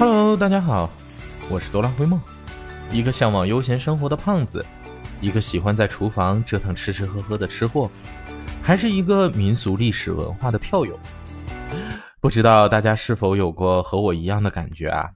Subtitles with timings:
[0.00, 0.88] Hello，大家好，
[1.50, 2.18] 我是哆啦 A 梦，
[2.90, 4.64] 一个向往悠闲生活的胖子，
[5.20, 7.90] 一个喜欢在厨房折腾吃吃喝喝的吃货，
[8.62, 10.98] 还是一个民俗历史文化的票友。
[12.18, 15.10] 不知道大家是否有过和我一样的感觉啊？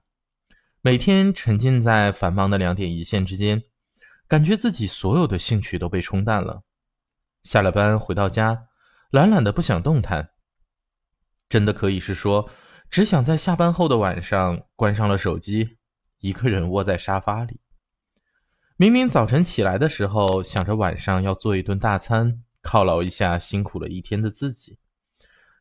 [0.82, 3.62] 每天沉浸在繁忙的两点一线之间，
[4.29, 6.61] 感觉自己所有的兴趣都被冲淡了。
[7.43, 8.64] 下了班回到家，
[9.11, 10.29] 懒懒的不想动弹，
[11.48, 12.50] 真的可以是说。
[12.94, 15.79] 只想在下班后的晚上关上了手机，
[16.21, 17.58] 一个人窝在沙发里。
[18.76, 24.79] 明明早晨起来的时候想着晚上要做一顿大餐犒劳一下辛苦了一天的自己，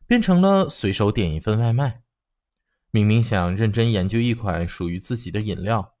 [0.06, 2.02] 变成了随手点一份外卖。
[2.92, 5.96] 明明想认真研究一款属于自己的饮料，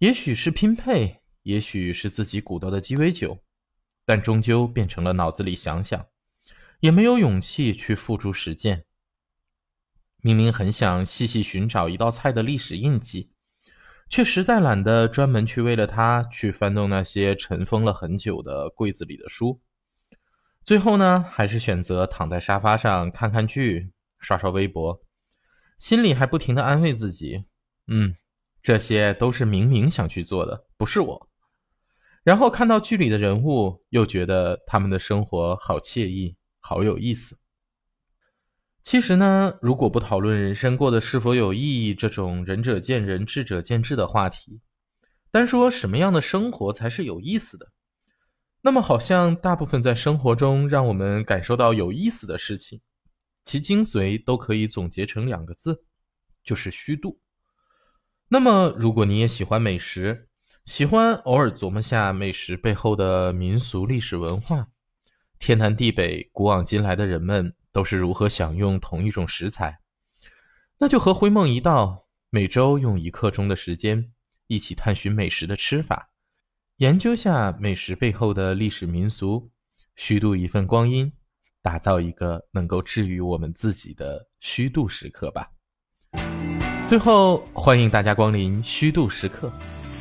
[0.00, 3.42] 也许是拼配，也许是自己鼓捣的鸡尾酒，
[4.04, 6.04] 但终究变成了脑子里想想，
[6.80, 8.84] 也没有勇气去付诸实践。
[10.24, 13.32] 明明很想细细寻找一道菜的历史印记，
[14.08, 19.60] 却实在懒得专门去为了它去翻动那些尘封了很久的柜子里的书。
[20.64, 25.02] 最后呢，还是选择躺在沙发上看看剧、刷刷微博，
[25.76, 27.46] 心里还不停的安慰自己
[27.88, 28.14] ：“嗯，
[28.62, 31.28] 这些都是明明想去做的，不是我。”
[32.22, 37.40] 然后看到剧里的人物，又觉得他们的生活好惬意，好有意思。
[38.82, 44.60] 其实呢，如果不讨论人生过得是否有意义这种仁者见仁、智者见智的话题，
[45.30, 47.68] 单说什么样的生活才是有意思的，
[48.62, 52.80] 那么好像大部分在生活中让我们感受到有意思的事情，
[53.44, 55.84] 其精髓都可以总结成两个字，
[56.42, 57.20] 就是虚度。
[58.28, 60.28] 那么，如果你也喜欢美食，
[60.64, 64.68] 喜欢偶尔琢磨下美食背后的民俗历史文化，
[65.38, 67.54] 天南地北、古往今来的人们。
[67.72, 69.80] 都是如何享用同一种食材？
[70.78, 74.12] 那就和灰梦一道，每周用一刻钟的时间，
[74.46, 76.10] 一起探寻美食的吃法，
[76.76, 79.50] 研究下美食背后的历史民俗，
[79.96, 81.12] 虚度一份光阴，
[81.62, 85.48] 打造一个能够治愈我们自己的虚度时刻吧。
[86.86, 89.50] 最后，欢迎大家光临虚度时刻，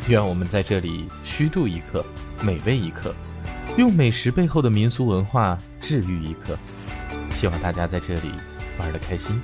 [0.10, 2.06] 愿我们在这里虚度一刻，
[2.44, 3.16] 美味一刻，
[3.78, 6.58] 用美食背后的民俗文化治愈一刻。
[7.42, 8.30] 希望大家在这里
[8.78, 9.42] 玩的开心。